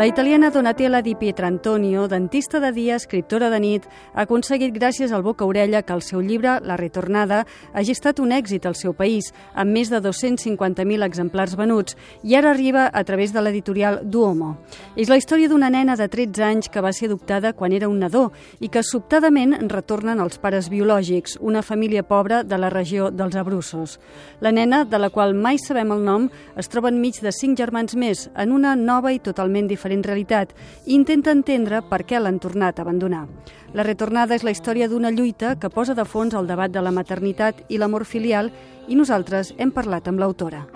[0.00, 5.20] La italiana Donatella Di Pietrantonio, dentista de dia, escriptora de nit, ha aconseguit gràcies al
[5.20, 7.42] boca-orella que el seu llibre, La retornada,
[7.74, 12.48] hagi estat un èxit al seu país, amb més de 250.000 exemplars venuts, i ara
[12.48, 14.54] arriba a través de l'editorial Duomo.
[14.96, 18.00] És la història d'una nena de 13 anys que va ser adoptada quan era un
[18.00, 23.36] nadó i que sobtadament retornen als pares biològics, una família pobra de la regió dels
[23.36, 24.00] Abrussos.
[24.40, 27.92] La nena, de la qual mai sabem el nom, es troba enmig de cinc germans
[27.92, 30.54] més, en una nova i totalment diferent diferent realitat
[30.86, 33.26] i intenta entendre per què l'han tornat a abandonar.
[33.74, 36.90] La retornada és la història d'una lluita que posa de fons el debat de la
[36.90, 38.50] maternitat i l'amor filial
[38.88, 40.66] i nosaltres hem parlat amb l'autora.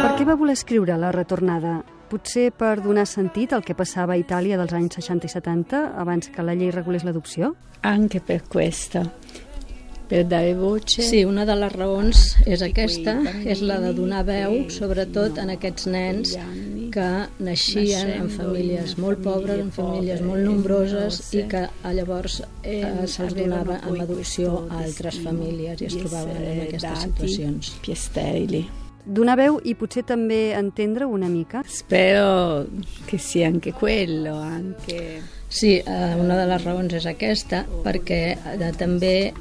[0.00, 1.80] Per què va voler escriure La retornada?
[2.10, 6.26] Potser per donar sentit al que passava a Itàlia dels anys 60 i 70, abans
[6.28, 7.54] que la llei regulés l'adopció?
[7.86, 9.04] Anche per questo
[10.10, 11.04] per dare voce.
[11.06, 13.14] Sí, una de les raons és aquesta,
[13.46, 16.34] és la de donar veu, sobretot en aquests nens
[16.90, 17.06] que
[17.38, 21.62] naixien en famílies molt pobres, en famílies molt nombroses i que
[21.94, 27.74] llavors eh, se'ls donava en adopció a altres famílies i es trobaven en aquestes situacions.
[27.86, 27.98] Piè
[29.10, 31.62] donar veu i potser també entendre una mica?
[31.66, 32.66] Spero
[33.06, 35.22] che sia anche quello, anche...
[35.50, 39.32] Sí, eh, una de les raons és aquesta, perquè eh, també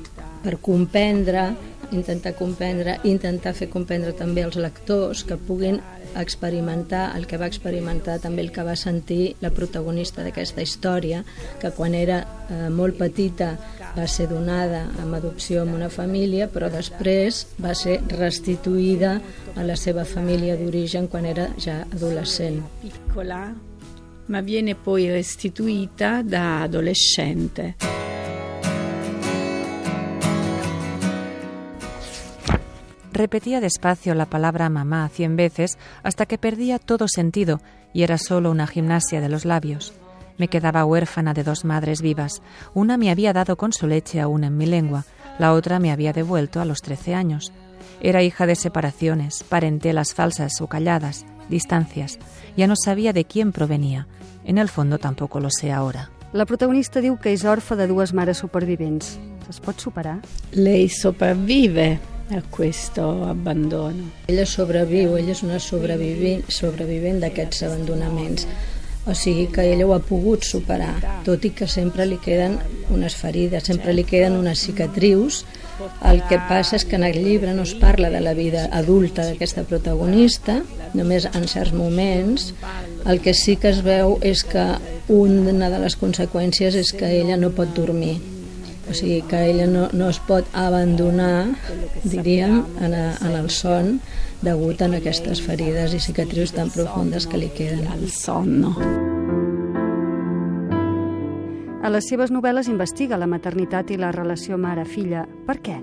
[0.43, 1.49] per comprendre,
[1.91, 5.79] intentar comprendre, intentar fer comprendre també als lectors que puguin
[6.17, 11.23] experimentar el que va experimentar també el que va sentir la protagonista d'aquesta història,
[11.61, 13.53] que quan era eh, molt petita
[13.95, 19.19] va ser donada amb adopció en una família, però després va ser restituïda
[19.55, 22.61] a la seva família d'origen quan era ja adolescent.
[22.81, 23.47] Piccola,
[24.29, 27.98] ma viene poi restituita da adolescente.
[33.19, 37.59] Repetía despacio la palabra mamá cien veces hasta que perdía todo sentido
[37.91, 39.91] y era solo una gimnasia de los labios.
[40.37, 42.41] Me quedaba huérfana de dos madres vivas.
[42.73, 45.03] Una me había dado con su leche aún en mi lengua,
[45.37, 47.51] la otra me había devuelto a los trece años.
[47.99, 52.19] Era hija de separaciones, parentelas falsas o calladas, distancias.
[52.55, 54.07] Ya no sabía de quién provenía.
[54.45, 56.09] En el fondo tampoco lo sé ahora.
[56.31, 59.17] La protagonista diu que és orfa de dues mares supervivents.
[59.49, 60.21] Es pot superar?
[60.55, 61.99] Lei sopravvive
[62.31, 64.11] a questo abbandono.
[64.27, 68.45] Ella sobreviu, ella és una sobrevivent, sobrevivent d'aquests abandonaments.
[69.09, 70.93] O sigui que ella ho ha pogut superar,
[71.25, 72.59] tot i que sempre li queden
[72.93, 75.45] unes ferides, sempre li queden unes cicatrius.
[76.05, 79.23] El que passa és que en el llibre no es parla de la vida adulta
[79.25, 80.59] d'aquesta protagonista,
[80.93, 82.51] només en certs moments.
[83.07, 84.65] El que sí que es veu és que
[85.07, 88.19] una de les conseqüències és que ella no pot dormir
[88.89, 91.53] o sigui que ella no, no es pot abandonar,
[92.03, 93.99] diríem, en, a, en el son
[94.41, 97.85] degut a aquestes ferides i cicatrius tan profundes que li queden.
[97.87, 98.73] al son, no?
[101.79, 105.23] A les seves novel·les investiga la maternitat i la relació mare-filla.
[105.47, 105.77] Per què?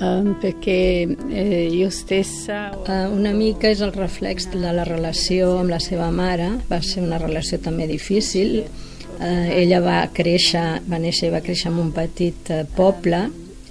[0.00, 0.80] Um, perquè
[1.28, 2.70] eh, jo stessa...
[2.86, 6.54] Uh, una mica és el reflex de la relació amb la seva mare.
[6.70, 8.62] Va ser una relació també difícil,
[9.20, 13.26] Eh, ella va créixer, va néixer i va créixer en un petit eh, poble,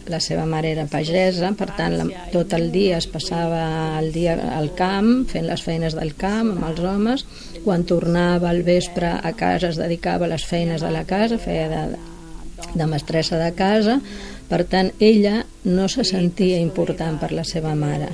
[0.10, 3.62] la seva mare era pagesa, per tant la, tot el dia es passava
[4.00, 7.26] el dia al camp, fent les feines del camp amb els homes,
[7.64, 11.66] quan tornava al vespre a casa es dedicava a les feines de la casa, feia
[11.70, 11.84] de,
[12.74, 14.00] de mestressa de casa,
[14.50, 18.10] per tant ella no se sentia important per la seva mare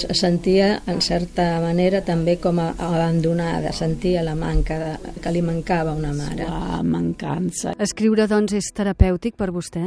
[0.00, 5.42] se sentia en certa manera també com a abandonada, sentia la manca de, que li
[5.44, 6.46] mancava una mare.
[6.48, 7.74] La mancança.
[7.78, 9.84] Escriure, doncs, és terapèutic per vostè?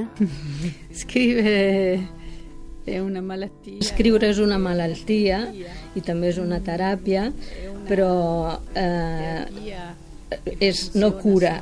[0.96, 1.56] Escriure
[2.86, 3.80] és una malaltia.
[3.82, 5.44] Escriure és una malaltia
[5.96, 7.30] i també és una teràpia,
[7.88, 9.46] però eh,
[10.60, 11.58] és, no cura,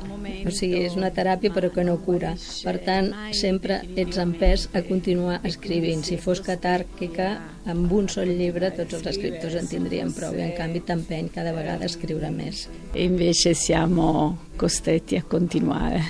[0.46, 2.34] o sigui, és una teràpia però que no cura.
[2.64, 6.04] Per tant, sempre ets empès a continuar escrivint.
[6.06, 7.30] Si fos catàrquica,
[7.72, 11.54] amb un sol llibre tots els escriptors en tindrien prou i en canvi t'empeny cada
[11.56, 12.66] vegada a escriure més.
[12.94, 16.02] E invece siamo costretti a continuare.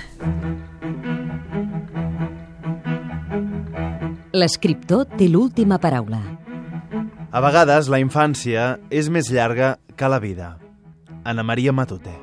[4.33, 6.23] L'escriptor té l'última paraula.
[7.33, 10.55] A vegades la infància és més llarga que la vida.
[11.23, 12.22] Ana Maria Matute.